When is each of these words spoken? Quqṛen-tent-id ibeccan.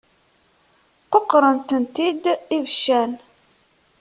Quqṛen-tent-id 1.13 2.23
ibeccan. 2.55 3.11